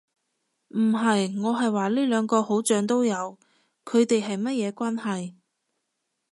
[0.69, 1.39] 唔係。
[1.39, 3.37] 我係話呢兩個好像都有，
[3.85, 5.35] 佢地係乜嘢關係